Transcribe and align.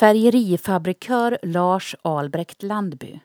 Färgerifabrikör 0.00 1.38
Lars 1.42 1.96
Albrecht 2.02 2.62
Landby 2.62 3.20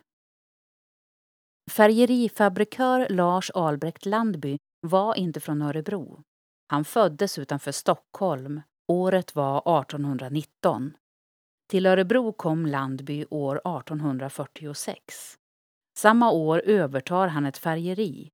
Färgerifabrikör 1.72 3.10
Lars 3.10 3.52
Albrecht 3.52 4.06
Landby 4.06 4.58
var 4.82 5.16
inte 5.16 5.40
från 5.40 5.62
Örebro. 5.62 6.22
Han 6.68 6.86
föddes 6.86 7.38
utanför 7.38 7.72
Stockholm. 7.72 8.62
Året 8.88 9.36
var 9.36 9.82
1819. 9.82 10.98
Till 11.70 11.86
Örebro 11.86 12.34
kom 12.34 12.66
Landby 12.66 13.26
år 13.30 13.56
1846. 13.56 15.36
Samma 15.98 16.32
år 16.32 16.62
övertar 16.66 17.28
han 17.28 17.46
ett 17.46 17.58
färgeri. 17.58 18.30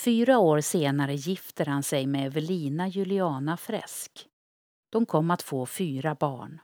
Fyra 0.00 0.38
år 0.38 0.60
senare 0.60 1.14
gifter 1.14 1.66
han 1.66 1.82
sig 1.82 2.06
med 2.06 2.26
Evelina 2.26 2.88
Juliana 2.88 3.56
Fresk. 3.56 4.28
De 4.92 5.06
kom 5.06 5.30
att 5.30 5.42
få 5.42 5.66
fyra 5.66 6.14
barn. 6.14 6.60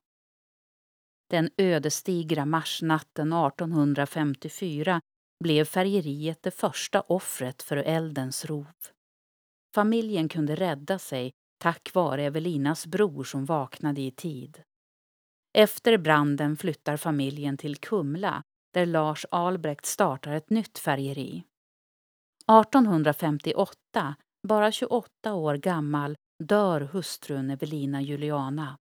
Den 1.33 1.51
ödesdigra 1.57 2.47
marsnatten 2.47 3.33
1854 3.33 5.01
blev 5.45 5.65
färgeriet 5.65 6.43
det 6.43 6.51
första 6.51 7.01
offret 7.01 7.63
för 7.63 7.77
eldens 7.77 8.45
rov. 8.45 8.67
Familjen 9.75 10.29
kunde 10.29 10.55
rädda 10.55 10.99
sig 10.99 11.33
tack 11.59 11.91
vare 11.95 12.23
Evelinas 12.23 12.87
bror 12.87 13.25
som 13.25 13.45
vaknade 13.45 14.01
i 14.01 14.11
tid. 14.11 14.63
Efter 15.59 15.99
branden 15.99 16.57
flyttar 16.57 16.97
familjen 16.97 17.57
till 17.57 17.77
Kumla 17.77 18.43
där 18.75 18.87
Lars 18.87 19.27
Albrecht 19.31 19.87
startar 19.87 20.33
ett 20.33 20.51
nytt 20.51 20.79
färgeri. 20.79 21.45
1858, 22.61 24.15
bara 24.49 24.73
28 24.73 25.35
år 25.35 25.55
gammal, 25.55 26.17
dör 26.45 26.81
hustrun 26.81 27.51
Evelina 27.51 28.03
Juliana. 28.03 28.79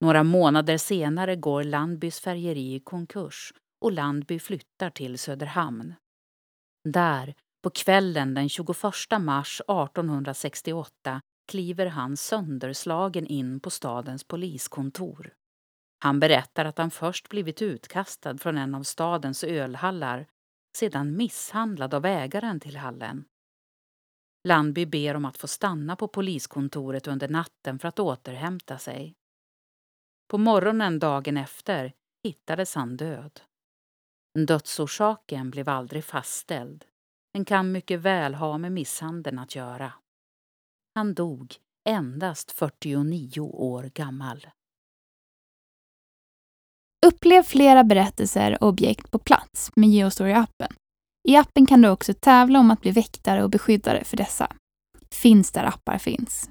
Några 0.00 0.22
månader 0.22 0.78
senare 0.78 1.36
går 1.36 1.64
Landbys 1.64 2.20
färgeri 2.20 2.74
i 2.74 2.80
konkurs 2.80 3.52
och 3.80 3.92
Landby 3.92 4.38
flyttar 4.38 4.90
till 4.90 5.18
Söderhamn. 5.18 5.94
Där, 6.88 7.34
på 7.62 7.70
kvällen 7.70 8.34
den 8.34 8.48
21 8.48 8.76
mars 9.20 9.60
1868, 9.60 11.20
kliver 11.48 11.86
han 11.86 12.16
sönderslagen 12.16 13.26
in 13.26 13.60
på 13.60 13.70
stadens 13.70 14.24
poliskontor. 14.24 15.34
Han 16.02 16.20
berättar 16.20 16.64
att 16.64 16.78
han 16.78 16.90
först 16.90 17.28
blivit 17.28 17.62
utkastad 17.62 18.38
från 18.38 18.58
en 18.58 18.74
av 18.74 18.82
stadens 18.82 19.44
ölhallar, 19.44 20.26
sedan 20.76 21.16
misshandlad 21.16 21.94
av 21.94 22.06
ägaren 22.06 22.60
till 22.60 22.76
hallen. 22.76 23.24
Landby 24.48 24.86
ber 24.86 25.14
om 25.14 25.24
att 25.24 25.38
få 25.38 25.48
stanna 25.48 25.96
på 25.96 26.08
poliskontoret 26.08 27.06
under 27.06 27.28
natten 27.28 27.78
för 27.78 27.88
att 27.88 27.98
återhämta 27.98 28.78
sig. 28.78 29.14
På 30.30 30.38
morgonen 30.38 30.98
dagen 30.98 31.36
efter 31.36 31.92
hittades 32.24 32.74
han 32.74 32.96
död. 32.96 33.40
Dödsorsaken 34.46 35.50
blev 35.50 35.68
aldrig 35.68 36.04
fastställd. 36.04 36.84
Den 37.32 37.44
kan 37.44 37.72
mycket 37.72 38.00
väl 38.00 38.34
ha 38.34 38.58
med 38.58 38.72
misshandeln 38.72 39.38
att 39.38 39.54
göra. 39.54 39.92
Han 40.94 41.14
dog 41.14 41.56
endast 41.88 42.50
49 42.50 43.40
år 43.40 43.82
gammal. 43.82 44.46
Upplev 47.06 47.42
flera 47.42 47.84
berättelser 47.84 48.62
och 48.62 48.68
objekt 48.68 49.10
på 49.10 49.18
plats 49.18 49.70
med 49.76 49.88
Geostory-appen. 49.88 50.72
I 51.28 51.36
appen 51.36 51.66
kan 51.66 51.82
du 51.82 51.88
också 51.88 52.14
tävla 52.14 52.58
om 52.58 52.70
att 52.70 52.80
bli 52.80 52.90
väktare 52.90 53.42
och 53.44 53.50
beskyddare 53.50 54.04
för 54.04 54.16
dessa. 54.16 54.56
Finns 55.10 55.52
där 55.52 55.64
appar 55.64 55.98
finns. 55.98 56.50